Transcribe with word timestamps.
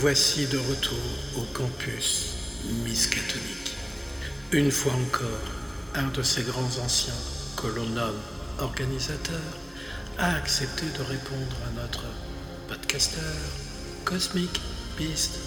voici 0.00 0.46
de 0.46 0.56
retour 0.56 0.98
au 1.36 1.42
campus 1.52 2.34
Miskatonic. 2.84 3.76
Une 4.50 4.70
fois 4.70 4.94
encore, 4.94 5.46
un 5.94 6.08
de 6.08 6.22
ces 6.22 6.42
grands 6.42 6.78
anciens 6.82 7.20
que 7.54 7.66
l'on 7.66 7.84
nomme 7.84 8.22
organisateur 8.60 9.42
a 10.16 10.36
accepté 10.36 10.86
de 10.96 11.02
répondre 11.02 11.54
à 11.66 11.82
notre 11.82 12.04
podcasteur 12.66 13.34
Cosmic 14.06 14.58
Beast. 14.96 15.38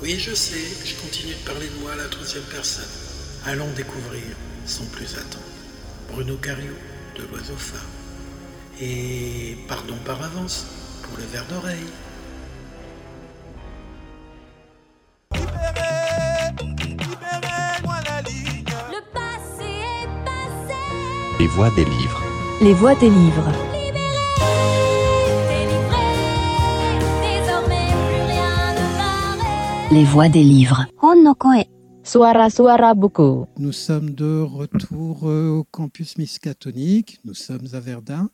Oui, 0.00 0.18
je 0.18 0.34
sais, 0.34 0.66
je 0.82 0.94
continue 0.94 1.34
de 1.34 1.46
parler 1.46 1.68
de 1.68 1.82
moi 1.82 1.92
à 1.92 1.96
la 1.96 2.08
troisième 2.08 2.44
personne. 2.44 2.88
Allons 3.44 3.70
découvrir, 3.76 4.24
sans 4.64 4.86
plus 4.86 5.12
attendre, 5.16 5.44
Bruno 6.10 6.36
Cario 6.36 6.72
de 7.14 7.24
l'Oiseau 7.30 7.56
Phare. 7.58 7.84
Et 8.80 9.58
pardon 9.68 9.98
par 10.06 10.22
avance 10.22 10.64
pour 11.02 11.18
le 11.18 11.24
verre 11.24 11.46
d'oreille. 11.50 11.90
Les 21.40 21.46
voix 21.46 21.70
des 21.70 21.86
livres. 21.86 22.22
Les 22.60 22.74
voix 22.74 22.94
des 22.96 23.08
livres. 23.08 23.50
Délivré, 25.48 26.04
désormais 27.22 27.88
plus 28.08 28.24
rien 28.28 28.74
ne 28.74 28.86
m'arrête. 28.98 29.90
Les 29.90 30.04
voix 30.04 30.28
des 30.28 30.44
livres. 30.44 30.84
Suara-suara 32.04 32.94
buku. 32.94 33.46
Nous 33.58 33.72
sommes 33.72 34.10
de 34.10 34.42
retour 34.42 35.26
euh, 35.26 35.48
au 35.48 35.64
campus 35.64 36.18
Miskatonic. 36.18 37.20
Nous 37.24 37.32
sommes 37.32 37.68
à 37.72 37.80
Verdun 37.80 38.28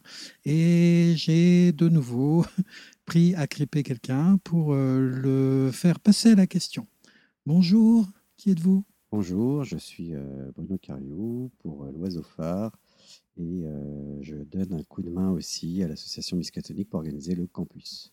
et 0.45 1.13
j'ai 1.15 1.71
de 1.71 1.89
nouveau 1.89 2.45
pris 3.07 3.37
à 3.37 3.47
crêper 3.47 3.85
quelqu'un 3.85 4.37
pour 4.43 4.75
euh, 4.75 4.99
le 4.99 5.71
faire 5.73 6.01
passer 6.01 6.33
à 6.33 6.35
la 6.35 6.49
question. 6.49 6.89
Bonjour, 7.47 8.05
qui 8.37 8.51
êtes-vous? 8.51 8.83
Bonjour, 9.13 9.63
je 9.63 9.77
suis 9.77 10.13
euh, 10.13 10.51
Bruno 10.57 10.77
Cariou 10.77 11.53
pour 11.63 11.85
l'Oiseau 11.97 12.25
Phare 12.37 12.73
et 13.39 13.65
euh, 13.67 14.23
je 14.23 14.37
donne 14.37 14.73
un 14.73 14.83
coup 14.85 15.03
de 15.03 15.11
main 15.11 15.31
aussi 15.31 15.83
à 15.83 15.89
l'association 15.89 16.37
Miskatonic 16.37 16.89
pour 16.89 16.99
organiser 16.99 17.35
le 17.35 17.47
campus. 17.47 18.13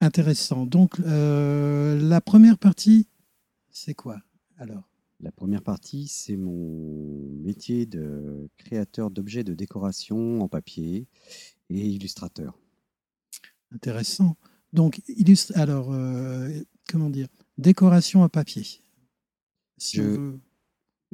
Intéressant. 0.00 0.66
Donc, 0.66 1.00
euh, 1.00 1.98
la 2.00 2.20
première 2.20 2.58
partie, 2.58 3.08
c'est 3.70 3.94
quoi 3.94 4.20
alors? 4.58 4.88
La 5.20 5.30
première 5.32 5.62
partie, 5.62 6.06
c'est 6.08 6.36
mon 6.36 7.30
métier 7.42 7.86
de 7.86 8.48
créateur 8.58 9.10
d'objets 9.10 9.44
de 9.44 9.54
décoration 9.54 10.42
en 10.42 10.48
papier 10.48 11.06
et 11.70 11.86
illustrateur. 11.88 12.58
Intéressant. 13.70 14.36
Donc, 14.72 15.00
illustre. 15.08 15.52
Alors, 15.56 15.92
euh, 15.92 16.50
comment 16.90 17.08
dire? 17.10 17.28
Décoration 17.58 18.22
à 18.22 18.28
papier. 18.28 18.64
Si 19.78 20.00
on 20.00 20.02
Je- 20.02 20.08
veut- 20.08 20.40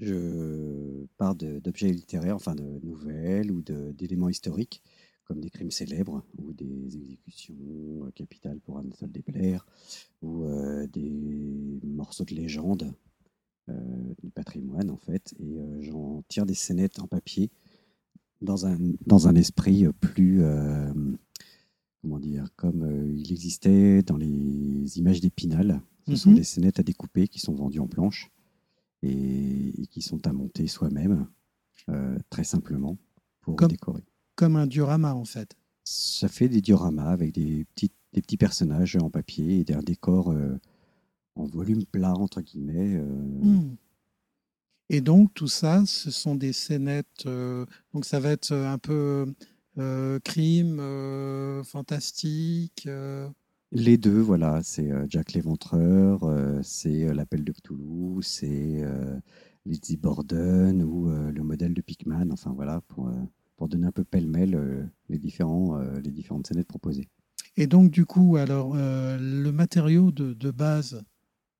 Je 0.01 1.05
pars 1.19 1.35
d'objets 1.35 1.93
littéraires, 1.93 2.37
enfin 2.37 2.55
de 2.55 2.81
nouvelles 2.83 3.53
ou 3.53 3.63
d'éléments 3.63 4.29
historiques, 4.31 4.83
comme 5.25 5.41
des 5.41 5.51
crimes 5.51 5.71
célèbres 5.71 6.25
ou 6.39 6.53
des 6.53 6.97
exécutions 6.97 7.55
euh, 8.05 8.11
capitales 8.15 8.59
pour 8.61 8.79
Anatole 8.79 9.13
Desplaire 9.13 9.65
ou 10.23 10.45
euh, 10.45 10.87
des 10.89 11.13
morceaux 11.85 12.25
de 12.25 12.35
légende 12.35 12.93
euh, 13.69 14.15
du 14.23 14.31
patrimoine 14.31 14.91
en 14.91 14.97
fait. 14.97 15.35
Et 15.39 15.59
euh, 15.61 15.83
j'en 15.83 16.23
tire 16.29 16.47
des 16.47 16.55
scénettes 16.55 16.99
en 16.99 17.07
papier 17.07 17.51
dans 18.41 18.67
un, 18.67 18.79
dans 19.07 19.29
un 19.29 19.35
esprit 19.35 19.87
plus, 20.01 20.43
comment 22.01 22.19
dire, 22.19 22.49
comme 22.57 22.83
euh, 22.85 23.13
il 23.15 23.31
existait 23.33 24.03
dans 24.03 24.17
les 24.17 24.99
images 24.99 25.21
d'Épinal. 25.21 25.83
Ce 26.09 26.17
sont 26.17 26.31
Mhm. 26.31 26.37
des 26.37 26.43
scénettes 26.45 26.81
à 26.81 26.83
découper 26.83 27.29
qui 27.29 27.39
sont 27.39 27.55
vendues 27.55 27.81
en 27.81 27.87
planches 27.87 28.31
et, 29.03 29.83
et 29.83 29.87
qui 29.87 30.03
sont 30.03 30.27
à 30.27 30.33
monter 30.33 30.67
soi-même, 30.67 31.27
euh, 31.89 32.19
très 32.31 32.45
simplement, 32.45 32.97
pour 33.41 33.57
Comme- 33.57 33.69
décorer. 33.71 34.05
Comme 34.37 34.57
un 34.57 34.67
diorama, 34.67 35.15
en 35.15 35.25
fait. 35.25 35.57
Ça 35.85 36.29
fait 36.29 36.49
des 36.49 36.61
dioramas 36.61 37.11
avec 37.11 37.33
des, 37.33 37.65
petites, 37.75 37.95
des 38.13 38.23
petits 38.23 38.37
personnages 38.37 38.97
en 38.97 39.11
papier 39.11 39.65
et 39.69 39.75
un 39.75 39.83
décor 39.83 40.31
euh, 40.31 40.57
en 41.35 41.47
volume 41.47 41.85
plat, 41.85 42.15
entre 42.15 42.41
guillemets. 42.41 42.97
euh, 42.97 43.05
Hmm. 43.05 43.77
Et 44.89 45.01
donc, 45.01 45.33
tout 45.35 45.47
ça, 45.49 45.85
ce 45.87 46.11
sont 46.11 46.35
des 46.35 46.53
scénettes. 46.53 47.25
donc, 47.95 48.05
ça 48.05 48.19
va 48.19 48.31
être 48.31 48.53
un 48.53 48.77
peu 48.79 49.33
crime, 50.25 51.63
fantastique. 51.65 52.89
Les 53.73 53.99
deux, 53.99 54.21
voilà, 54.21 54.63
c'est 54.65 54.91
euh, 54.91 55.07
Jack 55.09 55.33
l'Éventreur, 55.33 56.25
euh, 56.25 56.61
c'est 56.61 57.05
euh, 57.05 57.15
l'Appel 57.15 57.45
de 57.45 57.53
Cthulhu, 57.53 58.21
c'est 58.21 58.85
Lizzie 59.65 59.97
Borden 59.97 60.83
ou 60.83 61.09
le 61.09 61.43
modèle 61.43 61.75
de 61.75 61.81
Pickman, 61.81 62.31
enfin 62.33 62.53
voilà, 62.53 62.81
pour, 62.89 63.09
pour 63.57 63.69
donner 63.69 63.87
un 63.87 63.93
peu 63.93 64.05
pêle-mêle 64.05 64.91
les, 65.09 65.19
différents, 65.19 65.79
les 66.03 66.11
différentes 66.11 66.47
scénettes 66.47 66.67
proposées. 66.67 67.09
Et 67.57 67.67
donc, 67.67 67.91
du 67.91 68.07
coup, 68.07 68.37
alors, 68.37 68.75
le 68.75 69.51
matériau 69.51 70.11
de, 70.11 70.33
de 70.33 70.51
base, 70.51 71.05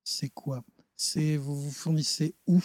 c'est 0.03 0.29
quoi? 0.29 0.63
C'est 0.97 1.37
vous 1.37 1.55
vous 1.55 1.71
fournissez 1.71 2.33
où 2.47 2.59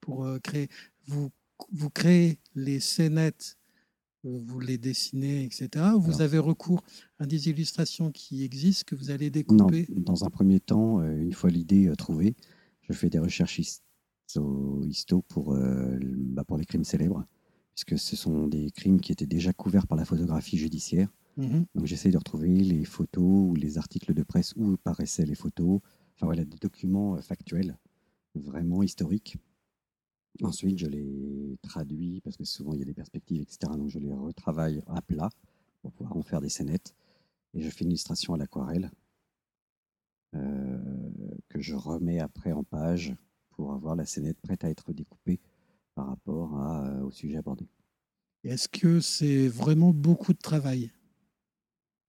pour 0.00 0.26
créer 0.42 0.68
vous, 1.06 1.30
vous 1.70 1.90
créez 1.90 2.38
les 2.54 2.80
scénettes, 2.80 3.58
vous 4.24 4.60
les 4.60 4.78
dessinez, 4.78 5.44
etc. 5.44 5.68
Vous 5.98 6.08
Alors- 6.08 6.20
avez 6.22 6.38
recours 6.38 6.82
à 7.18 7.26
des 7.26 7.48
illustrations 7.48 8.10
qui 8.10 8.42
existent 8.44 8.84
que 8.86 8.94
vous 8.94 9.10
allez 9.10 9.26
Non, 9.26 9.66
découper? 9.66 9.86
dans 9.96 10.24
un 10.24 10.30
premier 10.30 10.60
temps, 10.60 11.00
euh, 11.00 11.20
une 11.20 11.32
fois 11.32 11.50
l'idée 11.50 11.86
euh, 11.86 11.94
trouvée, 11.96 12.34
je 12.82 12.92
fais 12.92 13.10
des 13.10 13.18
recherches 13.18 13.58
histo, 13.58 14.82
histo 14.86 15.22
pour, 15.22 15.54
euh, 15.54 15.98
bah, 16.02 16.44
pour 16.44 16.56
les 16.58 16.64
crimes 16.64 16.84
célèbres, 16.84 17.24
puisque 17.74 17.98
ce 17.98 18.16
sont 18.16 18.46
des 18.48 18.70
crimes 18.70 19.00
qui 19.00 19.12
étaient 19.12 19.26
déjà 19.26 19.52
couverts 19.52 19.86
par 19.86 19.96
la 19.96 20.04
photographie 20.04 20.58
judiciaire. 20.58 21.08
Mhm. 21.36 21.66
Donc 21.76 21.86
j'essaie 21.86 22.10
de 22.10 22.18
retrouver 22.18 22.48
les 22.48 22.84
photos 22.84 23.22
ou 23.50 23.54
les 23.54 23.78
articles 23.78 24.12
de 24.14 24.22
presse 24.24 24.52
où 24.56 24.76
paraissaient 24.78 25.24
les 25.26 25.36
photos, 25.36 25.80
enfin 26.16 26.26
voilà, 26.26 26.44
des 26.44 26.56
documents 26.58 27.16
factuels, 27.22 27.78
vraiment 28.34 28.82
historiques. 28.82 29.36
Ensuite, 30.42 30.78
je 30.78 30.86
les 30.86 31.58
traduis, 31.62 32.20
parce 32.20 32.36
que 32.36 32.44
souvent 32.44 32.72
il 32.72 32.78
y 32.78 32.82
a 32.82 32.84
des 32.84 32.94
perspectives, 32.94 33.42
etc. 33.42 33.72
Donc 33.76 33.88
je 33.88 33.98
les 33.98 34.12
retravaille 34.12 34.82
à 34.86 35.02
plat 35.02 35.30
pour 35.82 35.92
pouvoir 35.92 36.16
en 36.16 36.22
faire 36.22 36.40
des 36.40 36.48
scénettes. 36.48 36.94
Et 37.54 37.62
je 37.62 37.70
fais 37.70 37.84
une 37.84 37.90
illustration 37.90 38.34
à 38.34 38.36
l'aquarelle 38.36 38.90
euh, 40.34 40.78
que 41.48 41.60
je 41.60 41.74
remets 41.74 42.20
après 42.20 42.52
en 42.52 42.62
page 42.62 43.14
pour 43.50 43.72
avoir 43.72 43.96
la 43.96 44.04
scénette 44.04 44.40
prête 44.40 44.62
à 44.64 44.70
être 44.70 44.92
découpée 44.92 45.40
par 45.94 46.06
rapport 46.06 46.56
à, 46.60 46.86
euh, 46.88 47.02
au 47.02 47.10
sujet 47.10 47.38
abordé. 47.38 47.66
Est-ce 48.44 48.68
que 48.68 49.00
c'est 49.00 49.48
vraiment 49.48 49.92
beaucoup 49.92 50.32
de 50.32 50.38
travail? 50.38 50.92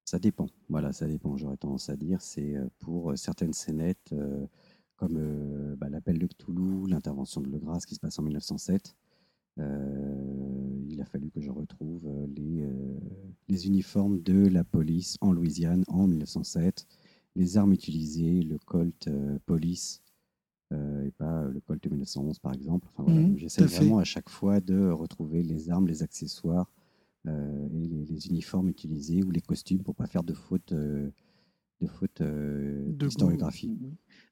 Ça 0.06 0.20
dépend. 0.20 0.48
Voilà, 0.70 0.92
ça 0.92 1.08
dépend. 1.08 1.38
J'aurais 1.38 1.58
tendance 1.58 1.90
à 1.90 1.96
dire, 1.96 2.22
c'est 2.22 2.56
euh, 2.56 2.68
pour 2.80 3.18
certaines 3.18 3.54
scénettes, 3.54 4.12
euh, 4.12 4.46
comme 5.00 5.18
euh, 5.18 5.76
bah, 5.78 5.90
l'appel 5.90 6.20
de 6.20 6.28
Cthulhu, 6.28 6.88
l'intervention 6.88 7.42
de 7.42 7.50
Legras 7.50 7.84
qui 7.88 7.96
se 7.96 8.00
passe 8.00 8.20
en 8.20 8.24
1907. 8.24 8.96
euh, 9.60 10.86
il 10.90 11.02
a 11.02 11.06
fallu 11.06 11.30
que 11.32 11.42
je 11.42 11.52
retrouve 11.52 12.06
euh, 12.08 12.28
les, 12.36 12.62
euh, 12.64 12.98
les 13.48 13.68
uniformes 13.68 14.20
de 14.22 14.48
la 14.48 14.64
police 14.64 15.18
en 15.22 15.32
Louisiane 15.32 15.84
en 15.88 16.08
1907, 16.08 16.86
les 17.36 17.58
armes 17.58 17.74
utilisées, 17.74 18.42
le 18.42 18.58
Colt 18.66 19.08
euh, 19.08 19.38
Police 19.46 20.02
et 20.72 21.12
pas 21.18 21.46
le 21.46 21.60
Colt 21.62 21.84
1911 21.84 22.38
par 22.40 22.54
exemple. 22.54 22.88
Enfin, 22.94 23.04
voilà. 23.04 23.22
Mhm, 23.22 23.38
J'essaie 23.38 23.64
vraiment 23.66 23.98
à 23.98 24.04
chaque 24.04 24.30
fois 24.30 24.60
de 24.60 24.90
retrouver 24.92 25.42
les 25.42 25.72
armes, 25.72 25.88
les 25.88 26.04
accessoires 26.04 26.70
et 27.26 27.88
les, 27.88 28.06
les 28.06 28.28
uniformes 28.28 28.70
utilisés 28.70 29.24
ou 29.24 29.32
les 29.32 29.42
costumes 29.42 29.82
pour 29.82 29.96
pas 29.96 30.06
faire 30.06 30.24
de 30.24 30.34
faute 30.36 30.72
de 31.82 31.88
faute 31.88 32.22
euh, 32.22 32.86
d'historiographie. 32.94 33.78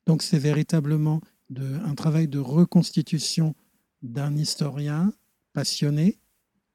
Donc 0.05 0.21
c'est 0.21 0.39
véritablement 0.39 1.21
de, 1.49 1.75
un 1.85 1.95
travail 1.95 2.27
de 2.27 2.39
reconstitution 2.39 3.55
d'un 4.01 4.35
historien 4.35 5.13
passionné. 5.53 6.19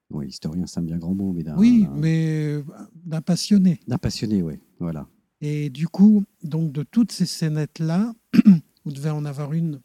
Oui, 0.09 0.27
historien, 0.27 0.65
c'est 0.67 0.79
un 0.79 0.83
bien 0.83 0.97
grand 0.97 1.15
mot, 1.15 1.33
mais 1.33 1.43
d'un 1.43 1.57
oui, 1.57 1.87
mais 1.95 2.53
euh, 2.53 2.63
d'un 3.05 3.21
passionné. 3.21 3.79
d'un 3.87 3.97
passionné, 3.97 4.41
oui. 4.41 4.59
Voilà. 4.79 5.07
Et 5.41 5.69
du 5.69 5.87
coup, 5.87 6.23
donc 6.43 6.71
de 6.71 6.83
toutes 6.83 7.11
ces 7.11 7.25
scénettes-là, 7.25 8.13
vous 8.85 8.91
devez 8.91 9.09
en 9.09 9.25
avoir 9.25 9.53
une 9.53 9.81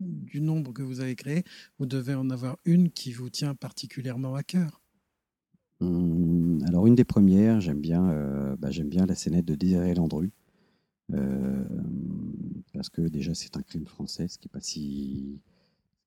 du 0.00 0.40
nombre 0.40 0.72
que 0.72 0.82
vous 0.82 1.00
avez 1.00 1.16
créé, 1.16 1.44
vous 1.78 1.86
devez 1.86 2.14
en 2.14 2.28
avoir 2.30 2.58
une 2.64 2.90
qui 2.90 3.12
vous 3.12 3.30
tient 3.30 3.54
particulièrement 3.54 4.34
à 4.34 4.42
cœur. 4.42 4.83
Hum, 5.84 6.58
alors 6.66 6.86
une 6.86 6.94
des 6.94 7.04
premières, 7.04 7.60
j'aime 7.60 7.80
bien, 7.80 8.08
euh, 8.10 8.56
bah, 8.58 8.70
j'aime 8.70 8.88
bien 8.88 9.06
la 9.06 9.14
scénette 9.14 9.44
de 9.44 9.54
Désiré 9.54 9.94
Landru. 9.94 10.30
euh, 11.12 11.64
parce 12.72 12.88
que 12.90 13.02
déjà 13.02 13.34
c'est 13.34 13.56
un 13.56 13.62
crime 13.62 13.86
français, 13.86 14.26
ce 14.28 14.38
qui 14.38 14.48
est 14.48 14.52
pas 14.52 14.60
si. 14.60 15.40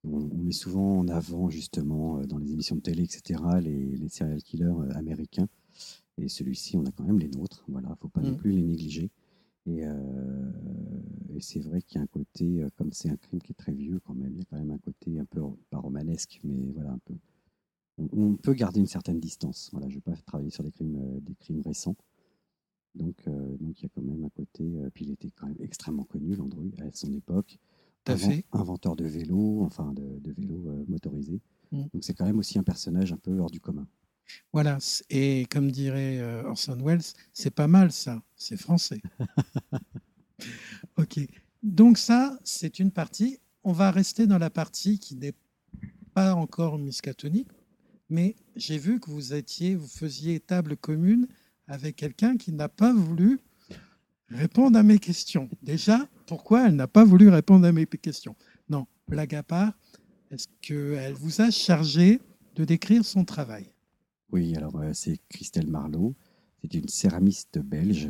On, 0.03 0.17
on 0.31 0.37
met 0.37 0.51
souvent 0.51 0.99
en 0.99 1.07
avant 1.07 1.49
justement 1.49 2.19
euh, 2.19 2.23
dans 2.25 2.37
les 2.37 2.51
émissions 2.53 2.75
de 2.75 2.81
télé, 2.81 3.03
etc. 3.03 3.59
les, 3.61 3.97
les 3.97 4.09
serial 4.09 4.41
killers 4.43 4.73
américains. 4.95 5.47
Et 6.17 6.29
celui-ci, 6.29 6.77
on 6.77 6.85
a 6.85 6.91
quand 6.91 7.03
même 7.03 7.19
les 7.19 7.29
nôtres. 7.29 7.63
Voilà, 7.67 7.95
faut 8.01 8.07
pas 8.09 8.21
non 8.21 8.31
Mm. 8.31 8.37
plus 8.37 8.51
les 8.51 8.61
négliger. 8.63 9.11
Et, 9.67 9.85
euh, 9.85 10.51
et 11.35 11.41
c'est 11.41 11.59
vrai 11.59 11.81
qu'il 11.81 11.97
y 11.97 11.99
a 11.99 12.03
un 12.03 12.07
côté, 12.07 12.65
comme 12.77 12.91
c'est 12.93 13.09
un 13.09 13.17
crime 13.17 13.41
qui 13.41 13.51
est 13.51 13.55
très 13.55 13.73
vieux 13.73 13.99
quand 14.05 14.13
même, 14.15 14.31
il 14.33 14.39
y 14.39 14.41
a 14.41 14.45
quand 14.49 14.57
même 14.57 14.71
un 14.71 14.77
côté 14.77 15.19
un 15.19 15.25
peu, 15.25 15.41
pas 15.69 15.77
romanesque, 15.79 16.39
mais 16.43 16.71
voilà, 16.73 16.91
un 16.91 16.99
peu. 17.05 17.13
On, 17.97 18.35
peut 18.35 18.53
garder 18.53 18.79
une 18.79 18.85
certaine 18.87 19.19
distance. 19.19 19.69
Voilà, 19.71 19.87
je 19.89 19.95
ne 19.95 19.99
vais 19.99 20.11
pas 20.11 20.15
travailler 20.25 20.51
sur 20.51 20.63
des 20.63 20.71
crimes, 20.71 20.97
euh, 20.97 21.19
des 21.21 21.35
crimes 21.35 21.61
récents. 21.61 21.95
Donc, 22.95 23.15
euh, 23.27 23.57
donc 23.59 23.79
il 23.79 23.83
y 23.83 23.85
a 23.85 23.89
quand 23.93 24.01
même 24.01 24.23
un 24.23 24.29
côté. 24.29 24.63
euh, 24.63 24.89
puis 24.93 25.05
il 25.05 25.11
était 25.11 25.29
quand 25.31 25.47
même 25.47 25.57
extrêmement 25.61 26.03
connu, 26.03 26.35
Landru, 26.35 26.71
à 26.79 26.91
son 26.93 27.11
époque. 27.13 27.57
Tout 28.03 28.11
à 28.11 28.15
Invent- 28.15 28.31
fait. 28.31 28.45
Inventeur 28.51 28.95
de 28.95 29.05
vélos, 29.05 29.61
enfin 29.63 29.93
de, 29.93 30.19
de 30.19 30.31
vélos 30.31 30.63
euh, 30.67 30.85
motorisés. 30.87 31.41
Mm. 31.71 31.83
Donc 31.93 32.03
c'est 32.03 32.13
quand 32.13 32.25
même 32.25 32.39
aussi 32.39 32.57
un 32.59 32.63
personnage 32.63 33.11
un 33.13 33.17
peu 33.17 33.37
hors 33.39 33.49
du 33.51 33.59
commun. 33.59 33.87
Voilà. 34.53 34.77
Et 35.09 35.45
comme 35.49 35.71
dirait 35.71 36.19
euh, 36.19 36.43
Orson 36.43 36.77
Welles, 36.83 37.01
c'est 37.33 37.49
pas 37.53 37.67
mal 37.67 37.91
ça. 37.91 38.21
C'est 38.35 38.57
français. 38.57 39.01
ok. 40.97 41.19
Donc 41.63 41.97
ça, 41.97 42.37
c'est 42.43 42.79
une 42.79 42.91
partie. 42.91 43.39
On 43.63 43.71
va 43.71 43.91
rester 43.91 44.27
dans 44.27 44.37
la 44.37 44.49
partie 44.49 44.99
qui 44.99 45.15
n'est 45.15 45.33
pas 46.13 46.33
encore 46.35 46.77
miskatonique, 46.77 47.47
mais 48.09 48.35
j'ai 48.55 48.77
vu 48.77 48.99
que 48.99 49.09
vous 49.09 49.33
étiez, 49.33 49.75
vous 49.75 49.87
faisiez 49.87 50.39
table 50.39 50.77
commune 50.77 51.27
avec 51.67 51.95
quelqu'un 51.95 52.37
qui 52.37 52.53
n'a 52.53 52.69
pas 52.69 52.93
voulu 52.93 53.39
répondre 54.29 54.77
à 54.77 54.83
mes 54.83 54.99
questions. 54.99 55.49
Déjà, 55.61 56.07
pourquoi 56.25 56.67
elle 56.67 56.75
n'a 56.75 56.87
pas 56.87 57.03
voulu 57.03 57.29
répondre 57.29 57.65
à 57.65 57.71
mes 57.71 57.85
questions? 57.85 58.35
Non, 58.69 58.87
blague 59.07 59.35
à 59.35 59.43
part, 59.43 59.73
est-ce 60.31 60.47
qu'elle 60.61 61.13
vous 61.13 61.41
a 61.41 61.51
chargé 61.51 62.19
de 62.55 62.65
décrire 62.65 63.05
son 63.05 63.23
travail? 63.23 63.73
Oui, 64.31 64.55
alors 64.55 64.77
euh, 64.77 64.91
c'est 64.93 65.19
Christelle 65.29 65.67
Marlot. 65.67 66.15
C'est 66.61 66.73
une 66.73 66.89
céramiste 66.89 67.59
belge 67.59 68.09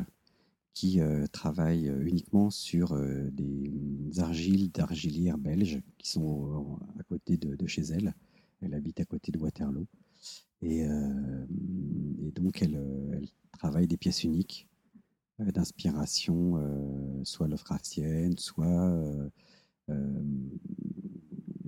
qui 0.73 0.99
euh, 0.99 1.27
travaille 1.27 1.89
euh, 1.89 2.05
uniquement 2.05 2.49
sur 2.49 2.97
des 3.31 4.19
argiles 4.19 4.71
d'argilières 4.71 5.37
belges 5.37 5.81
qui 5.97 6.09
sont 6.09 6.79
à 6.99 7.03
côté 7.03 7.37
de 7.37 7.67
chez 7.67 7.83
elle. 7.83 8.15
Elle 8.61 8.73
habite 8.73 8.99
à 8.99 9.05
côté 9.05 9.31
de 9.31 9.37
Waterloo. 9.37 9.87
Et, 10.61 10.83
euh, 10.83 11.45
donc, 12.35 12.61
elle, 12.61 12.75
euh, 12.75 13.11
elle 13.13 13.27
travaille 13.51 13.87
des 13.87 13.97
pièces 13.97 14.23
uniques 14.23 14.67
euh, 15.39 15.51
d'inspiration, 15.51 16.55
soit 17.23 17.47
Lovecraftienne, 17.47 18.37
soit 18.37 19.23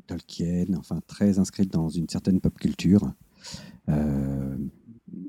Tolkien, 0.07 0.73
enfin 0.75 1.01
très 1.05 1.39
inscrite 1.39 1.71
dans 1.71 1.89
une 1.89 2.09
certaine 2.09 2.41
pop 2.41 2.57
culture. 2.57 3.13
Et 3.87 3.91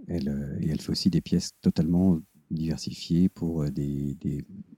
elle 0.09 0.81
fait 0.81 0.91
aussi 0.91 1.11
des 1.11 1.21
pièces 1.21 1.53
totalement 1.61 2.21
diversifiées 2.51 3.29
pour 3.29 3.71
des, 3.71 4.17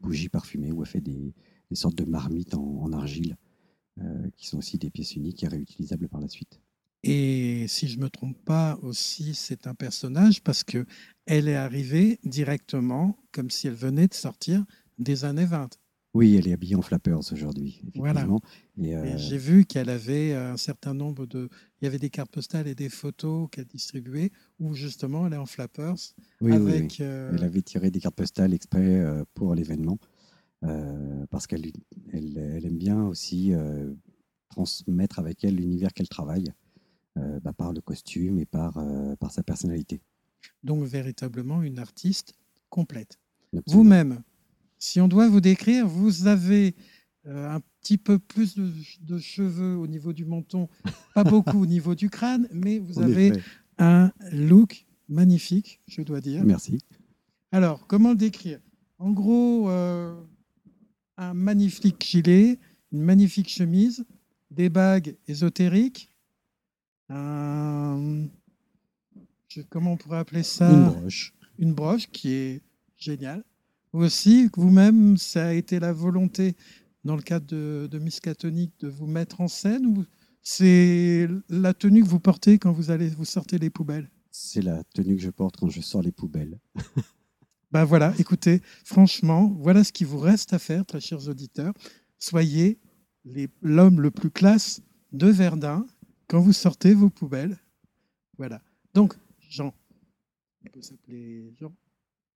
bougies 0.01 0.29
parfumées 0.29 0.73
où 0.73 0.83
elle 0.83 0.89
fait 0.89 1.01
des, 1.01 1.35
sortes 1.73 1.97
de 1.97 2.05
marmites 2.05 2.55
en, 2.55 2.93
argile 2.93 3.37
qui 4.37 4.47
sont 4.47 4.59
aussi 4.59 4.79
des 4.79 4.91
pièces 4.91 5.17
uniques 5.17 5.43
et 5.45 5.49
réutilisables 5.49 6.09
par 6.09 6.21
la 6.21 6.29
suite. 6.29 6.61
Et 7.05 7.67
si 7.69 7.89
je 7.89 7.99
me 7.99 8.09
trompe 8.09 8.39
pas 8.45 8.79
aussi, 8.83 9.35
c'est 9.35 9.67
un 9.67 9.75
personnage 9.75 10.43
parce 10.43 10.63
que 10.63 10.87
elle 11.27 11.49
est 11.49 11.57
arrivée 11.57 12.19
directement 12.25 13.17
comme 13.33 13.51
si 13.51 13.67
elle 13.67 13.75
venait 13.75 14.07
de 14.07 14.15
sortir 14.15 14.65
des 14.99 15.25
années 15.25 15.45
20. 15.45 15.69
Oui, 16.15 16.37
elle 16.37 16.47
est 16.47 16.53
habillée 16.53 16.75
en 16.77 16.83
flappers 16.83 17.33
aujourd'hui, 17.33 17.81
Voilà. 17.95 18.27
Et, 18.77 18.95
euh, 18.95 19.05
Et 19.05 19.19
J'ai 19.19 19.39
vu 19.39 19.65
qu'elle 19.65 19.89
avait 19.89 20.35
un 20.35 20.59
certain 20.59 20.93
nombre 20.93 21.25
de... 21.25 21.49
Il 21.81 21.87
y 21.87 21.89
avait 21.89 21.99
des 21.99 22.11
cartes 22.11 22.31
postales 22.31 22.69
et 22.69 22.75
des 22.75 22.91
photos 22.91 23.49
qu'elle 23.51 23.65
distribuait 23.65 24.31
où 24.61 24.75
justement 24.75 25.27
elle 25.27 25.33
est 25.33 25.39
en 25.39 25.47
flappers 25.47 25.95
oui, 26.43 26.53
oui, 26.53 26.59
oui. 26.59 26.73
avec... 26.73 27.01
euh, 27.01 27.33
Elle 27.35 27.45
avait 27.45 27.63
tiré 27.63 27.91
des 27.91 27.99
cartes 27.99 28.15
postales 28.15 28.53
exprès 28.53 29.01
euh, 29.01 29.25
pour 29.33 29.55
l'événement 29.55 29.99
euh, 30.65 31.25
parce 31.31 31.47
qu'elle 31.47 31.65
elle, 32.13 32.37
elle 32.37 32.67
aime 32.67 32.79
bien 32.79 33.03
aussi 33.05 33.53
transmettre 34.51 35.19
avec 35.19 35.43
elle 35.45 35.57
l'univers 35.57 35.95
qu'elle 35.95 36.11
travaille 36.11 36.53
bah, 37.17 37.53
par 37.53 37.73
le 37.73 37.81
costume 37.81 38.39
et 38.39 38.47
par, 38.47 38.79
euh, 38.79 39.17
par 39.17 39.31
sa 39.31 39.43
personnalité. 39.43 40.01
Donc 40.63 40.85
véritablement 40.85 41.63
une 41.63 41.79
artiste 41.79 42.35
complète. 42.71 43.19
Vous-même, 43.67 44.23
si 44.79 45.01
on 45.01 45.09
doit 45.09 45.29
vous 45.29 45.41
décrire, 45.41 45.87
vous 45.87 46.27
avez 46.27 46.75
euh, 47.27 47.51
un 47.51 47.61
petit 47.81 47.99
peu 47.99 48.19
plus 48.19 48.55
de, 48.55 48.71
de 49.03 49.19
cheveux 49.19 49.77
au 49.77 49.87
niveau 49.87 50.13
du 50.13 50.25
menton, 50.25 50.69
pas 51.15 51.25
beaucoup 51.25 51.61
au 51.63 51.67
niveau 51.67 51.95
du 51.95 52.09
crâne, 52.09 52.49
mais 52.53 52.79
vous 52.79 52.99
avez 53.03 53.33
un 53.79 54.11
look 54.33 54.87
magnifique, 55.09 55.81
je 55.87 56.03
dois 56.03 56.21
dire. 56.21 56.45
Merci. 56.45 56.79
Alors, 57.53 57.87
comment 57.87 58.11
le 58.11 58.17
décrire? 58.17 58.61
En 58.99 59.11
gros, 59.11 59.69
euh, 59.69 60.15
un 61.19 61.35
magnifique 61.35 62.03
gilet, 62.03 62.59
une 62.93 63.03
magnifique 63.03 63.51
chemise, 63.51 64.05
des 64.51 64.69
bagues 64.69 65.17
ésotériques, 65.29 66.12
un- 67.09 68.27
je- 69.49 69.63
comment 69.63 69.93
on 69.93 69.97
pourrait 69.97 70.19
appeler 70.19 70.43
ça 70.43 70.71
Une 70.71 70.85
broche. 70.91 71.35
une 71.59 71.75
broche 71.75 72.09
qui 72.11 72.33
est 72.33 72.63
géniale. 72.97 73.45
Vous 73.93 74.05
Aussi, 74.05 74.49
vous-même, 74.57 75.17
ça 75.19 75.49
a 75.49 75.53
été 75.53 75.79
la 75.79 75.93
volonté, 75.93 76.57
dans 77.05 77.17
le 77.17 77.23
cadre 77.23 77.47
de, 77.47 77.89
de 77.91 77.99
Miskatonic, 77.99 78.73
de 78.81 78.89
vous 78.89 79.07
mettre 79.07 79.41
en 79.41 79.49
scène 79.49 79.87
ou 79.87 80.05
c'est 80.41 81.29
la 81.49 81.75
tenue 81.75 82.03
que 82.03 82.09
vous 82.09 82.21
portez 82.21 82.59
quand 82.59 82.73
vous 82.73 82.91
allez 82.91 83.09
vous 83.09 83.25
sortez 83.25 83.59
les 83.59 83.71
poubelles? 83.71 84.09
C'est 84.31 84.63
la 84.63 84.83
tenue 84.95 85.17
que 85.17 85.23
je 85.23 85.31
porte 85.31 85.57
quand 85.57 85.69
je 85.69 85.81
sors 85.83 86.03
les 86.03 86.13
poubelles. 86.13 86.59
Ben 87.73 87.85
voilà, 87.87 88.13
écoutez, 88.19 88.61
franchement, 88.85 89.47
voilà 89.59 89.83
ce 89.83 89.93
qu'il 89.93 90.07
vous 90.07 90.19
reste 90.19 90.53
à 90.53 90.59
faire, 90.59 90.85
très 90.85 91.01
chers 91.01 91.27
auditeurs. 91.27 91.73
Soyez 92.19 92.79
l'homme 93.63 94.03
le 94.03 94.11
plus 94.11 94.31
classe 94.31 94.83
de 95.13 95.29
Verdun 95.29 95.87
quand 96.33 96.41
vous 96.41 96.55
sortez 96.55 96.95
vos 96.95 97.11
poubelles. 97.11 97.59
Voilà. 98.39 98.63
Donc, 98.95 99.13
Jean, 99.51 99.75
on 100.65 100.71
peut 100.71 100.81
s'appeler 100.81 101.53
Jean. 101.61 101.75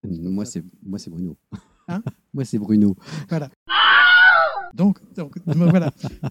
Moi, 0.05 0.45
c'est 0.45 0.63
moi, 0.83 0.99
c'est 0.99 1.09
Bruno. 1.09 1.35
Hein 1.89 2.03
moi, 2.35 2.45
c'est 2.45 2.59
Bruno. 2.59 2.95
Donc, 4.75 5.01
donc 5.15 5.39
voilà. 5.47 5.91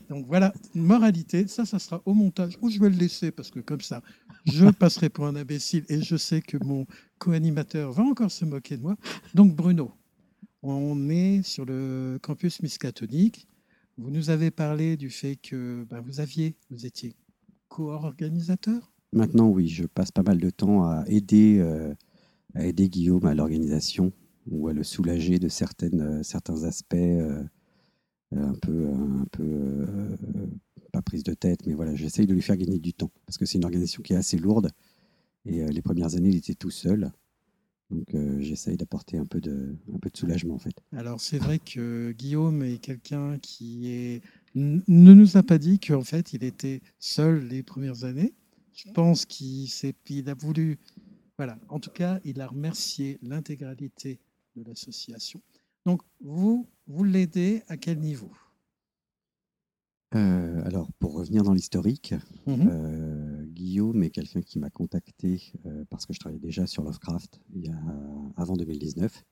Donc 0.10 0.28
voilà, 0.28 0.54
moralité, 0.76 1.48
ça, 1.48 1.66
ça 1.66 1.80
sera 1.80 2.04
au 2.06 2.14
montage. 2.14 2.56
Ou 2.62 2.70
je 2.70 2.80
vais 2.80 2.90
le 2.90 2.98
laisser 2.98 3.32
parce 3.32 3.50
que 3.50 3.62
comme 3.62 3.82
ça, 3.82 4.04
je 4.46 4.68
passerai 4.68 5.10
pour 5.10 5.26
un 5.26 5.36
imbécile 5.36 5.86
et 5.90 6.04
je 6.04 6.18
sais 6.18 6.42
que 6.42 6.64
mon 6.64 6.86
co-animateur 7.18 7.92
va 7.92 8.04
encore 8.04 8.30
se 8.30 8.46
moquer 8.46 8.78
de 8.78 8.84
moi. 8.84 8.96
Donc 9.34 9.56
Bruno, 9.56 9.92
on 10.62 11.10
est 11.10 11.42
sur 11.42 11.66
le 11.66 12.20
campus 12.22 12.62
Miskatonic. 12.62 13.48
Vous 13.98 14.12
nous 14.12 14.30
avez 14.30 14.52
parlé 14.52 14.98
du 14.98 15.10
fait 15.10 15.36
que 15.36 15.84
ben, 15.90 16.00
vous 16.02 16.20
aviez, 16.20 16.56
vous 16.70 16.86
étiez 16.86 17.16
co-organisateur? 17.76 18.94
Maintenant, 19.12 19.50
oui, 19.50 19.68
je 19.68 19.86
passe 19.86 20.12
pas 20.12 20.24
mal 20.24 20.38
de 20.38 20.50
temps 20.50 20.84
à 20.84 21.04
aider, 21.08 21.58
euh, 21.60 21.94
à 22.54 22.66
aider 22.66 22.88
Guillaume 22.90 23.26
à 23.26 23.34
l'organisation 23.34 24.14
ou 24.48 24.68
à 24.68 24.74
le 24.74 24.84
soulager 24.84 25.40
de 25.40 25.50
certaines, 25.50 26.02
euh, 26.02 26.24
certains 26.24 26.64
aspects 26.64 26.96
euh, 26.96 27.44
un 28.32 28.54
peu, 28.54 28.88
un 28.88 29.26
peu 29.32 29.44
euh, 29.44 30.16
pas 30.92 31.02
prise 31.02 31.24
de 31.24 31.34
tête, 31.34 31.66
mais 31.66 31.74
voilà, 31.74 31.96
j'essaye 31.96 32.28
de 32.28 32.34
lui 32.34 32.42
faire 32.42 32.58
gagner 32.58 32.80
du 32.80 32.94
temps 32.94 33.12
parce 33.26 33.38
que 33.38 33.46
c'est 33.46 33.58
une 33.58 33.66
organisation 33.66 34.02
qui 34.02 34.14
est 34.14 34.18
assez 34.18 34.38
lourde 34.38 34.72
et 35.46 35.64
les 35.66 35.82
premières 35.82 36.16
années, 36.16 36.30
il 36.30 36.38
était 36.38 36.56
tout 36.56 36.72
seul. 36.72 37.12
Donc, 37.92 38.16
euh, 38.16 38.40
j'essaye 38.40 38.78
d'apporter 38.78 39.18
un 39.18 39.26
peu 39.26 39.40
de, 39.40 39.76
un 39.94 40.00
peu 40.00 40.10
de 40.10 40.18
soulagement 40.18 40.56
en 40.56 40.60
fait. 40.60 40.74
Alors 40.92 41.22
c'est 41.22 41.38
vrai 41.38 41.60
que 41.60 42.12
Guillaume 42.14 42.64
est 42.64 42.80
quelqu'un 42.80 43.38
qui 43.40 43.92
est, 43.92 44.22
ne 44.56 45.14
nous 45.14 45.38
a 45.38 45.44
pas 45.44 45.58
dit 45.58 45.80
qu'en 45.80 46.04
fait 46.04 46.34
il 46.34 46.44
était 46.44 46.82
seul 47.00 47.46
les 47.48 47.62
premières 47.64 48.04
années. 48.06 48.34
Je 48.74 48.90
pense 48.92 49.26
qu'il 49.26 49.70
s'est- 49.70 49.96
il 50.10 50.30
a 50.30 50.34
voulu, 50.34 50.80
voilà, 51.38 51.58
en 51.70 51.80
tout 51.80 51.92
cas 51.92 52.20
il 52.26 52.42
a 52.42 52.48
remercié 52.48 53.20
l'intégralité 53.22 54.20
de 54.56 54.64
l'association. 54.64 55.42
Donc 55.86 56.02
vous, 56.22 56.68
vous 56.88 57.04
l'aidez 57.04 57.64
à 57.68 57.78
quel 57.78 58.00
niveau? 58.00 58.32
Euh, 60.16 60.64
alors, 60.66 60.92
pour 61.00 61.14
revenir 61.14 61.44
dans 61.44 61.54
l'historique, 61.54 62.14
Mhm. 62.48 62.68
Euh, 62.70 63.46
Guillaume 63.48 64.04
est 64.04 64.10
quelqu'un 64.12 64.42
qui 64.42 64.60
m'a 64.60 64.70
contacté 64.70 65.52
euh, 65.66 65.84
parce 65.90 66.06
que 66.06 66.14
je 66.14 66.20
travaillais 66.20 66.40
déjà 66.42 66.68
sur 66.68 66.84
Lovecraft 66.84 67.42
il 67.54 67.66
y 67.66 67.70
a, 67.70 67.78
avant 68.38 68.56
2019. 68.56 69.24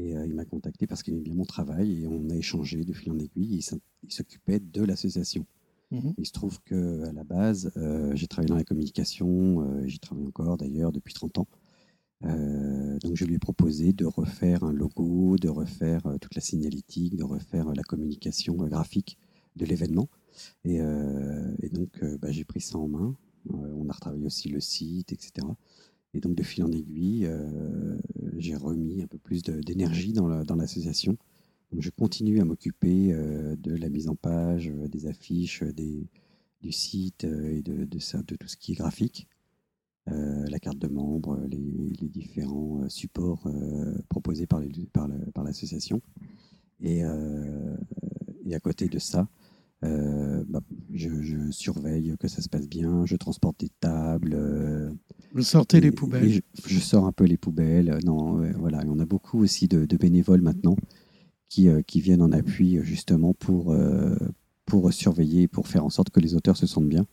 Et 0.00 0.16
euh, 0.16 0.26
il 0.26 0.34
m'a 0.34 0.44
contacté 0.44 0.86
parce 0.86 1.02
qu'il 1.02 1.14
aimait 1.14 1.22
bien 1.22 1.34
mon 1.34 1.44
travail 1.44 2.02
et 2.02 2.06
on 2.06 2.30
a 2.30 2.36
échangé 2.36 2.84
de 2.84 2.92
fil 2.92 3.12
en 3.12 3.18
aiguille. 3.18 3.58
et 3.58 3.64
Il 4.02 4.12
s'occupait 4.12 4.60
de 4.60 4.82
l'association. 4.82 5.46
Mhm. 5.90 6.14
Il 6.18 6.26
se 6.26 6.32
trouve 6.32 6.60
qu'à 6.62 7.12
la 7.12 7.24
base, 7.24 7.72
euh, 7.76 8.14
j'ai 8.14 8.28
travaillé 8.28 8.48
dans 8.48 8.56
la 8.56 8.64
communication, 8.64 9.62
euh, 9.62 9.86
j'y 9.86 9.98
travaille 9.98 10.26
encore 10.26 10.56
d'ailleurs 10.56 10.92
depuis 10.92 11.14
30 11.14 11.38
ans. 11.38 11.48
Euh, 12.24 12.98
donc 12.98 13.16
je 13.16 13.24
lui 13.24 13.34
ai 13.34 13.38
proposé 13.38 13.92
de 13.92 14.04
refaire 14.04 14.62
un 14.62 14.72
logo, 14.72 15.36
de 15.38 15.48
refaire 15.48 16.02
toute 16.20 16.34
la 16.34 16.40
signalétique, 16.40 17.16
de 17.16 17.24
refaire 17.24 17.74
la 17.74 17.82
communication 17.82 18.54
graphique 18.54 19.18
de 19.56 19.64
l'événement. 19.64 20.08
Et, 20.64 20.76
et 20.76 21.68
donc 21.70 22.04
bah, 22.20 22.30
j'ai 22.30 22.44
pris 22.44 22.60
ça 22.60 22.78
en 22.78 22.88
main. 22.88 23.16
On 23.48 23.88
a 23.88 23.92
retravaillé 23.92 24.26
aussi 24.26 24.48
le 24.48 24.60
site, 24.60 25.12
etc. 25.12 25.46
Et 26.14 26.20
donc, 26.20 26.34
de 26.34 26.42
fil 26.42 26.64
en 26.64 26.72
aiguille, 26.72 27.26
euh, 27.26 27.98
j'ai 28.36 28.56
remis 28.56 29.02
un 29.02 29.06
peu 29.06 29.18
plus 29.18 29.42
d'énergie 29.42 30.12
dans 30.12 30.26
la- 30.28 30.44
dans 30.44 30.56
l'association. 30.56 31.16
Je 31.76 31.90
continue 31.90 32.40
à 32.40 32.44
m'occuper 32.44 33.12
euh, 33.12 33.54
de 33.56 33.76
la 33.76 33.88
mise 33.88 34.08
en 34.08 34.16
page, 34.16 34.68
euh, 34.68 34.88
des 34.88 35.06
affiches, 35.06 35.62
du 36.62 36.72
site 36.72 37.24
et 37.24 37.62
de, 37.62 37.84
tout 37.84 38.48
ce 38.48 38.56
qui 38.56 38.72
est 38.72 38.76
graphique. 38.76 39.28
La 40.06 40.58
carte 40.58 40.78
de 40.78 40.88
membre, 40.88 41.38
les, 41.46 42.08
différents 42.08 42.88
supports 42.88 43.48
proposés 44.08 44.46
par 44.46 44.60
l'association. 45.44 46.02
et, 46.80 47.04
à 47.04 48.60
côté 48.60 48.88
de 48.88 48.98
ça, 48.98 49.28
bah, 49.82 50.60
je, 50.92 51.50
surveille 51.52 52.16
que 52.18 52.28
ça 52.28 52.42
se 52.42 52.48
passe 52.48 52.68
bien, 52.68 53.06
je 53.06 53.16
transporte 53.16 53.60
des 53.60 53.70
tables. 53.80 54.36
Vous 55.32 55.42
sortez 55.42 55.80
les 55.80 55.90
poubelles. 55.90 56.28
je, 56.30 56.40
je 56.66 56.78
sors 56.80 57.06
un 57.06 57.12
peu 57.12 57.24
les 57.24 57.36
poubelles. 57.36 57.98
Non, 58.04 58.34
ouais, 58.38 58.52
voilà. 58.52 58.84
Et 58.84 58.88
on 58.88 58.98
a 58.98 59.06
beaucoup 59.06 59.40
aussi 59.40 59.68
de, 59.68 59.86
de 59.86 59.96
bénévoles 59.96 60.42
maintenant 60.42 60.76
qui, 61.48 61.68
euh, 61.68 61.82
qui 61.82 62.00
viennent 62.00 62.22
en 62.22 62.32
appui 62.32 62.78
euh, 62.78 62.82
justement 62.82 63.34
pour, 63.34 63.72
euh, 63.72 64.16
pour 64.66 64.92
surveiller, 64.92 65.48
pour 65.48 65.68
faire 65.68 65.84
en 65.84 65.90
sorte 65.90 66.10
que 66.10 66.20
les 66.20 66.34
auteurs 66.34 66.56
se 66.56 66.66
sentent 66.66 66.88
bien. 66.88 67.06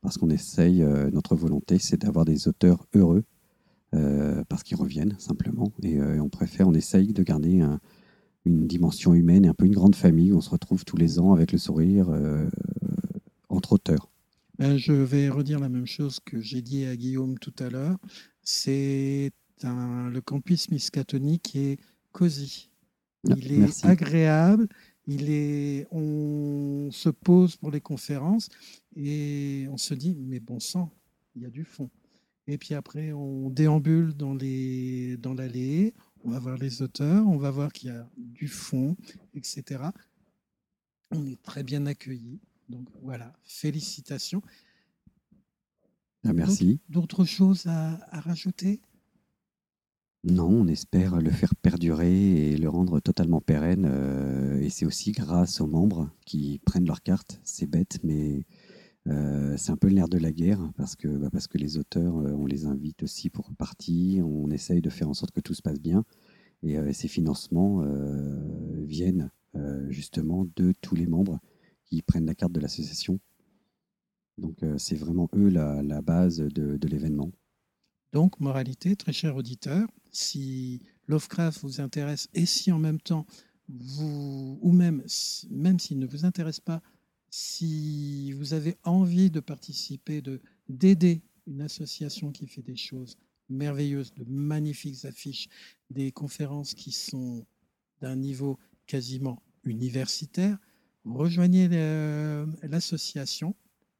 Parce 0.00 0.18
qu'on 0.18 0.30
essaye, 0.30 0.82
euh, 0.82 1.10
notre 1.12 1.36
volonté, 1.36 1.78
c'est 1.78 2.00
d'avoir 2.00 2.24
des 2.24 2.48
auteurs 2.48 2.86
heureux, 2.94 3.22
euh, 3.94 4.42
parce 4.48 4.62
qu'ils 4.62 4.76
reviennent 4.76 5.14
simplement. 5.18 5.72
Et 5.82 6.00
euh, 6.00 6.20
on 6.22 6.28
préfère, 6.28 6.66
on 6.68 6.74
essaye 6.74 7.12
de 7.12 7.22
garder 7.22 7.60
un- 7.60 7.78
une 8.44 8.66
dimension 8.66 9.14
humaine 9.14 9.44
et 9.44 9.48
un 9.48 9.54
peu 9.54 9.66
une 9.66 9.74
grande 9.74 9.94
famille 9.94 10.32
où 10.32 10.36
on 10.38 10.40
se 10.40 10.50
retrouve 10.50 10.84
tous 10.84 10.96
les 10.96 11.20
ans 11.20 11.32
avec 11.32 11.52
le 11.52 11.58
sourire 11.58 12.08
euh, 12.10 12.48
entre 13.48 13.74
auteurs. 13.74 14.10
Ben, 14.58 14.76
je 14.76 14.92
vais 14.92 15.28
redire 15.28 15.58
la 15.58 15.68
même 15.68 15.86
chose 15.86 16.20
que 16.20 16.40
j'ai 16.40 16.62
dit 16.62 16.84
à 16.84 16.96
Guillaume 16.96 17.38
tout 17.38 17.54
à 17.58 17.70
l'heure. 17.70 17.98
C'est 18.42 19.32
un- 19.62 20.10
le 20.10 20.20
campus 20.20 20.70
Miskatonic 20.70 21.42
qui 21.42 21.58
est 21.60 21.78
cosy. 22.12 22.70
Ah, 23.30 23.34
Il 23.36 23.52
est 23.52 23.58
merci. 23.58 23.86
agréable. 23.86 24.68
Il 25.06 25.30
est, 25.30 25.86
on 25.90 26.88
se 26.92 27.08
pose 27.08 27.56
pour 27.56 27.70
les 27.70 27.80
conférences 27.80 28.48
et 28.94 29.66
on 29.70 29.76
se 29.76 29.94
dit, 29.94 30.14
mais 30.20 30.38
bon 30.38 30.60
sang, 30.60 30.92
il 31.34 31.42
y 31.42 31.46
a 31.46 31.50
du 31.50 31.64
fond. 31.64 31.90
Et 32.46 32.58
puis 32.58 32.74
après, 32.74 33.12
on 33.12 33.50
déambule 33.50 34.12
dans 34.14 34.34
les, 34.34 35.16
dans 35.16 35.34
l'allée, 35.34 35.94
on 36.24 36.30
va 36.30 36.38
voir 36.38 36.56
les 36.56 36.82
auteurs, 36.82 37.26
on 37.26 37.36
va 37.36 37.50
voir 37.50 37.72
qu'il 37.72 37.88
y 37.88 37.92
a 37.92 38.08
du 38.16 38.46
fond, 38.48 38.96
etc. 39.34 39.82
On 41.10 41.24
est 41.26 41.40
très 41.42 41.62
bien 41.64 41.86
accueillis. 41.86 42.40
Donc 42.72 42.88
voilà, 43.02 43.34
félicitations. 43.44 44.40
Ah, 46.24 46.32
merci. 46.32 46.80
D'autres 46.88 47.26
choses 47.26 47.66
à, 47.66 47.98
à 48.10 48.20
rajouter? 48.20 48.80
Non, 50.24 50.48
on 50.48 50.66
espère 50.68 51.20
le 51.20 51.30
faire 51.30 51.54
perdurer 51.54 52.52
et 52.52 52.56
le 52.56 52.68
rendre 52.70 52.98
totalement 53.00 53.42
pérenne. 53.42 53.84
euh, 53.84 54.58
et 54.62 54.70
c'est 54.70 54.86
aussi 54.86 55.12
grâce 55.12 55.60
aux 55.60 55.66
membres 55.66 56.10
qui 56.24 56.60
prennent 56.64 56.86
leur 56.86 57.02
carte. 57.02 57.40
C'est 57.44 57.66
bête, 57.66 57.98
mais 58.04 58.46
euh, 59.08 59.54
c'est 59.58 59.72
un 59.72 59.76
peu 59.76 59.88
le 59.88 59.94
nerf 59.94 60.08
de 60.08 60.16
la 60.16 60.32
guerre 60.32 60.72
parce 60.78 60.96
que, 60.96 61.08
bah, 61.08 61.28
parce 61.30 61.48
que 61.48 61.58
les 61.58 61.76
auteurs, 61.76 62.16
euh, 62.16 62.32
on 62.32 62.46
les 62.46 62.64
invite 62.64 63.02
aussi 63.02 63.28
pour 63.28 63.52
partie. 63.54 64.20
On 64.24 64.50
essaye 64.50 64.80
de 64.80 64.90
faire 64.90 65.10
en 65.10 65.14
sorte 65.14 65.32
que 65.32 65.40
tout 65.40 65.54
se 65.54 65.62
passe 65.62 65.80
bien. 65.80 66.04
Et 66.62 66.92
ces 66.92 67.08
financements 67.08 67.84
viennent 68.84 69.32
justement 69.88 70.46
de 70.54 70.72
tous 70.80 70.94
les 70.94 71.08
membres 71.08 71.40
qui 71.92 72.00
prennent 72.00 72.24
la 72.24 72.34
carte 72.34 72.52
de 72.52 72.60
l'association. 72.60 73.20
Donc 74.38 74.62
euh, 74.62 74.78
c'est 74.78 74.96
vraiment 74.96 75.28
eux 75.34 75.50
la, 75.50 76.00
base 76.00 76.38
de, 76.38 76.88
l'événement. 76.88 77.30
Donc, 78.14 78.40
moralité, 78.40 78.96
très 78.96 79.12
cher 79.12 79.36
auditeur, 79.36 79.86
si 80.10 80.80
Lovecraft 81.06 81.60
vous 81.62 81.82
intéresse 81.82 82.28
et 82.32 82.46
si 82.46 82.72
en 82.72 82.78
même 82.78 83.00
temps, 83.00 83.26
vous, 83.68 84.58
ou 84.62 84.72
même, 84.72 85.02
même 85.50 85.78
s'il 85.78 85.98
ne 85.98 86.06
vous 86.06 86.24
intéresse 86.24 86.60
pas, 86.60 86.82
si 87.28 88.32
vous 88.32 88.54
avez 88.54 88.76
envie 88.84 89.30
de 89.30 89.40
participer, 89.40 90.22
de 90.22 90.40
d'aider 90.68 91.22
une 91.46 91.60
association 91.60 92.32
qui 92.32 92.46
fait 92.46 92.62
des 92.62 92.76
choses 92.76 93.18
merveilleuses, 93.50 94.14
de 94.14 94.24
magnifiques 94.24 95.04
affiches, 95.04 95.48
des 95.90 96.10
conférences 96.10 96.72
qui 96.72 96.92
sont 96.92 97.44
d'un 98.00 98.16
niveau 98.16 98.58
quasiment 98.86 99.42
universitaire, 99.64 100.58
rejoignez 101.04 101.68
le- 101.68 102.46
l'association. 102.62 103.54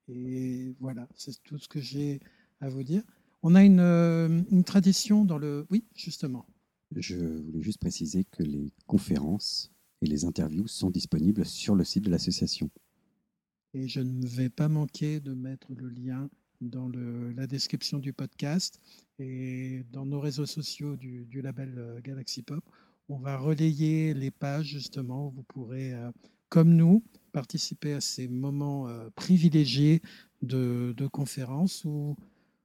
Et 0.08 0.74
voilà, 0.80 1.08
c'est 1.14 1.42
tout 1.42 1.58
ce 1.58 1.68
que 1.68 1.80
j'ai 1.80 2.20
à 2.60 2.68
vous 2.68 2.82
dire. 2.82 3.02
On 3.42 3.54
a 3.54 3.64
une, 3.64 3.80
euh, 3.80 4.42
une 4.50 4.64
tradition 4.64 5.24
dans 5.24 5.38
le... 5.38 5.66
Oui, 5.70 5.84
justement. 5.94 6.46
Je 6.94 7.16
voulais 7.16 7.62
juste 7.62 7.80
préciser 7.80 8.24
que 8.24 8.42
les 8.42 8.72
conférences 8.86 9.72
et 10.02 10.06
les 10.06 10.24
interviews 10.24 10.66
sont 10.68 10.90
disponibles 10.90 11.44
sur 11.44 11.74
le 11.74 11.84
site 11.84 12.04
de 12.04 12.10
l'association. 12.10 12.70
Et 13.74 13.88
je 13.88 14.00
ne 14.00 14.26
vais 14.26 14.50
pas 14.50 14.68
manquer 14.68 15.18
de 15.20 15.32
mettre 15.32 15.72
le 15.74 15.88
lien 15.88 16.28
dans 16.60 16.88
le- 16.88 17.32
la 17.32 17.46
description 17.46 17.98
du 17.98 18.12
podcast 18.12 18.78
et 19.18 19.84
dans 19.90 20.04
nos 20.04 20.20
réseaux 20.20 20.46
sociaux 20.46 20.96
du, 20.96 21.24
du 21.24 21.40
label 21.40 21.74
euh, 21.78 22.00
Galaxy 22.00 22.42
Pop. 22.42 22.62
On 23.08 23.18
va 23.18 23.36
relayer 23.38 24.14
les 24.14 24.30
pages 24.30 24.66
justement 24.66 25.28
où 25.28 25.30
vous 25.30 25.42
pourrez, 25.44 25.94
euh, 25.94 26.10
comme 26.52 26.76
nous, 26.76 27.02
participer 27.32 27.94
à 27.94 28.02
ces 28.02 28.28
moments 28.28 28.86
euh, 28.86 29.08
privilégiés 29.16 30.02
de, 30.42 30.92
de 30.94 31.06
conférences 31.06 31.82
où 31.86 32.14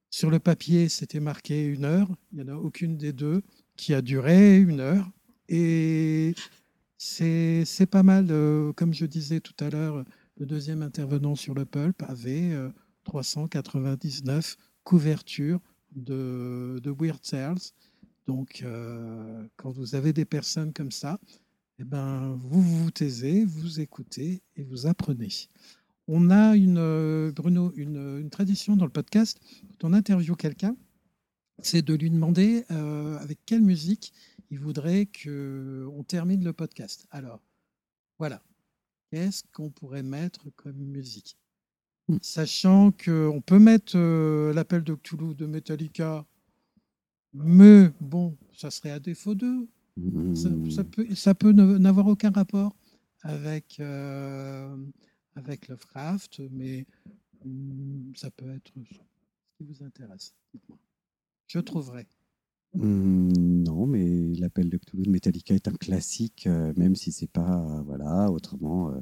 sur 0.09 0.29
le 0.29 0.39
papier 0.39 0.89
c'était 0.89 1.21
marqué 1.21 1.63
une 1.63 1.85
heure. 1.85 2.09
Il 2.33 2.43
n'y 2.43 2.51
en 2.51 2.53
a 2.53 2.57
aucune 2.57 2.97
des 2.97 3.13
deux 3.13 3.43
qui 3.77 3.93
a 3.93 4.01
duré 4.01 4.57
une 4.57 4.81
heure. 4.81 5.09
Et 5.47 6.35
c'est 6.97 7.89
pas 7.89 8.03
mal, 8.03 8.27
euh, 8.29 8.73
comme 8.73 8.93
je 8.93 9.05
disais 9.05 9.39
tout 9.39 9.55
à 9.63 9.69
l'heure, 9.69 10.03
le 10.35 10.45
deuxième 10.45 10.81
intervenant 10.81 11.35
sur 11.35 11.53
le 11.53 11.63
pulp 11.63 12.03
avait 12.09 12.51
euh, 12.51 12.69
399 13.05 14.57
couvertures 14.83 15.61
de, 15.95 16.81
de 16.83 16.91
Weird 16.91 17.21
Tales. 17.21 17.71
Donc, 18.27 18.63
euh, 18.63 19.47
quand 19.55 19.71
vous 19.71 19.95
avez 19.95 20.11
des 20.11 20.25
personnes 20.25 20.73
comme 20.73 20.91
ça, 20.91 21.21
eh 21.79 21.83
ben, 21.83 22.35
vous 22.39 22.61
vous 22.61 22.91
taisez, 22.91 23.45
vous 23.45 23.79
écoutez 23.79 24.41
et 24.55 24.63
vous 24.63 24.87
apprenez. 24.87 25.29
On 26.07 26.31
a 26.31 26.55
une, 26.55 26.77
euh, 26.77 27.31
Bruno, 27.31 27.71
une, 27.75 28.19
une 28.19 28.29
tradition 28.29 28.75
dans 28.75 28.85
le 28.85 28.91
podcast, 28.91 29.39
quand 29.79 29.89
on 29.89 29.93
interviewe 29.93 30.35
quelqu'un, 30.35 30.75
c'est 31.61 31.81
de 31.81 31.93
lui 31.93 32.09
demander 32.09 32.65
euh, 32.71 33.17
avec 33.19 33.39
quelle 33.45 33.61
musique 33.61 34.13
il 34.49 34.59
voudrait 34.59 35.07
qu'on 35.07 36.03
termine 36.07 36.43
le 36.43 36.53
podcast. 36.53 37.07
Alors, 37.11 37.41
voilà. 38.19 38.41
Qu'est-ce 39.11 39.43
qu'on 39.53 39.69
pourrait 39.69 40.03
mettre 40.03 40.49
comme 40.55 40.77
musique? 40.77 41.37
Hmm. 42.07 42.17
Sachant 42.21 42.91
qu'on 42.91 43.41
peut 43.45 43.59
mettre 43.59 43.93
euh, 43.95 44.53
l'appel 44.53 44.83
de 44.83 44.95
Cthulhu 44.95 45.35
de 45.35 45.45
Metallica, 45.45 46.25
mais 47.33 47.91
bon, 47.99 48.37
ça 48.53 48.71
serait 48.71 48.91
à 48.91 48.99
défaut 48.99 49.35
d'eux. 49.35 49.67
Ça, 50.33 50.49
Mmh, 50.49 50.69
ça 50.71 50.83
peut, 50.83 51.15
ça 51.15 51.35
peut 51.35 51.51
ne- 51.51 51.77
n'avoir 51.77 52.07
aucun 52.07 52.31
rapport 52.31 52.75
avec, 53.21 53.79
euh, 53.79 54.75
avec 55.35 55.67
Lovecraft, 55.67 56.41
mais 56.51 56.85
hum, 57.45 58.11
ça 58.15 58.29
peut 58.31 58.49
être 58.51 58.71
ce 58.75 58.99
qui 59.57 59.63
vous 59.63 59.83
intéresse. 59.83 60.33
Dites-moi. 60.53 60.77
Je 61.47 61.59
trouverai. 61.59 62.07
mmh, 62.73 63.63
non, 63.63 63.85
mais 63.87 64.33
l'appel 64.35 64.69
de 64.69 64.77
Cthulhu 64.77 65.03
de 65.03 65.09
Metallica 65.11 65.53
est 65.55 65.67
un 65.67 65.73
classique, 65.73 66.47
euh, 66.47 66.73
même 66.77 66.95
si 66.95 67.11
c'est 67.11 67.31
pas 67.31 67.59
euh, 67.79 67.81
voilà. 67.81 68.31
Autrement, 68.31 68.91
euh, 68.91 68.99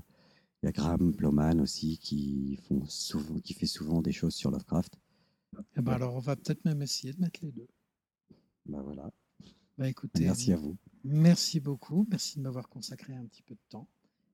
il 0.63 0.67
y 0.67 0.69
a 0.69 0.71
Graham 0.71 1.13
Ploman 1.15 1.61
aussi 1.61 1.97
qui 1.99 2.57
font 2.67 2.85
souvent, 2.87 3.39
qui 3.39 3.53
fait 3.53 3.67
souvent 3.67 4.01
des 4.01 4.13
choses 4.13 4.35
sur 4.35 4.51
Lovecraft. 4.51 4.95
Eh 5.77 5.81
ben 5.81 5.93
alors, 5.93 6.15
on 6.15 6.19
va 6.19 6.35
peut-être 6.35 6.63
même 6.65 6.81
essayer 6.81 7.13
de 7.13 7.21
mettre 7.21 7.39
les 7.43 7.51
deux. 7.51 7.67
Bah 8.65 8.81
voilà. 8.83 9.11
Bah, 9.77 9.89
écoutez, 9.89 10.25
Merci 10.25 10.53
à 10.53 10.55
vous. 10.57 10.77
Merci 11.03 11.59
beaucoup. 11.59 12.07
Merci 12.09 12.37
de 12.37 12.43
m'avoir 12.43 12.69
consacré 12.69 13.13
un 13.13 13.25
petit 13.25 13.41
peu 13.43 13.53
de 13.55 13.59
temps. 13.69 13.87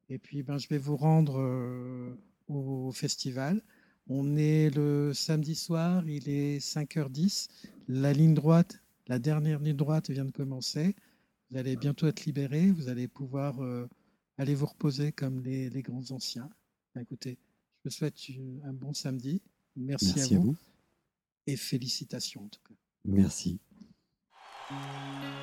Et 0.10 0.18
puis, 0.20 0.44
ben, 0.44 0.58
je 0.58 0.68
vais 0.68 0.78
vous 0.78 0.96
rendre 0.98 1.40
euh, 1.40 2.14
au 2.48 2.92
festival. 2.92 3.62
On 4.08 4.36
est 4.36 4.70
le 4.76 5.14
samedi 5.14 5.56
soir, 5.56 6.08
il 6.08 6.28
est 6.30 6.60
5h10. 6.60 7.48
La 7.88 8.14
ligne 8.14 8.34
droite, 8.34 8.82
la 9.08 9.20
dernière 9.20 9.60
ligne 9.60 9.76
droite 9.76 10.10
vient 10.10 10.26
de 10.26 10.32
commencer. 10.32 10.96
Vous 11.50 11.58
allez 11.58 11.76
bientôt 11.76 12.08
être 12.08 12.26
libéré. 12.26 12.72
Vous 12.72 12.90
allez 12.90 13.08
pouvoir 13.08 13.62
euh, 13.64 13.88
aller 14.38 14.56
vous 14.56 14.66
reposer 14.66 15.12
comme 15.12 15.42
les, 15.42 15.70
les 15.70 15.82
grands 15.82 16.12
anciens. 16.12 16.50
Ben, 16.94 17.02
écoutez, 17.02 17.38
je 17.84 17.90
vous 17.90 17.96
souhaite 17.96 18.16
un 18.66 18.74
bon 18.74 18.94
samedi. 18.94 19.42
Merci, 19.76 20.14
Merci 20.16 20.34
à, 20.34 20.38
à 20.38 20.40
vous, 20.40 20.52
vous. 20.52 20.58
et 21.48 21.56
félicitations 21.56 22.44
en 22.44 22.48
tout 22.48 22.62
cas. 22.68 22.76
Merci. 23.06 23.60
Música 24.72 25.41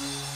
Mm-hmm. 0.00 0.33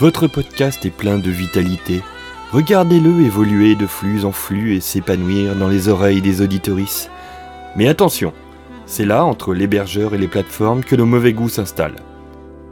Votre 0.00 0.28
podcast 0.28 0.86
est 0.86 0.96
plein 0.96 1.18
de 1.18 1.28
vitalité. 1.28 2.00
Regardez-le 2.52 3.20
évoluer 3.20 3.74
de 3.74 3.86
flux 3.86 4.24
en 4.24 4.32
flux 4.32 4.74
et 4.74 4.80
s'épanouir 4.80 5.54
dans 5.56 5.68
les 5.68 5.90
oreilles 5.90 6.22
des 6.22 6.40
auditorices. 6.40 7.10
Mais 7.76 7.86
attention, 7.86 8.32
c'est 8.86 9.04
là, 9.04 9.26
entre 9.26 9.52
l'hébergeur 9.52 10.14
et 10.14 10.18
les 10.18 10.26
plateformes, 10.26 10.82
que 10.82 10.96
le 10.96 11.04
mauvais 11.04 11.34
goût 11.34 11.50
s'installe. 11.50 11.96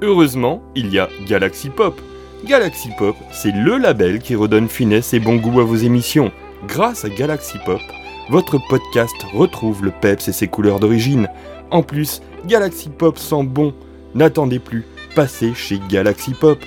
Heureusement, 0.01 0.63
il 0.75 0.89
y 0.91 0.99
a 0.99 1.11
Galaxy 1.27 1.69
Pop. 1.69 2.01
Galaxy 2.47 2.89
Pop, 2.97 3.15
c'est 3.31 3.53
le 3.53 3.77
label 3.77 4.21
qui 4.21 4.35
redonne 4.35 4.67
finesse 4.67 5.13
et 5.13 5.21
bon 5.21 5.37
goût 5.37 5.61
à 5.61 5.65
vos 5.65 5.77
émissions. 5.77 6.33
Grâce 6.67 7.05
à 7.05 7.11
Galaxy 7.11 7.59
Pop, 7.67 7.83
votre 8.31 8.57
podcast 8.71 9.17
retrouve 9.35 9.85
le 9.85 9.91
peps 9.91 10.29
et 10.29 10.33
ses 10.33 10.49
couleurs 10.49 10.81
d'origine. 10.81 11.29
En 11.71 11.83
plus, 11.83 12.23
Galaxy 12.47 12.89
Pop 12.89 13.19
sent 13.19 13.45
bon. 13.45 13.75
N'attendez 14.15 14.61
plus, 14.61 14.87
passez 15.15 15.53
chez 15.53 15.79
Galaxy 15.91 16.33
Pop. 16.33 16.59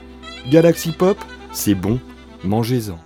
Galaxy 0.49 0.91
Pop, 0.91 1.17
c'est 1.51 1.75
bon, 1.75 1.99
mangez-en. 2.43 2.97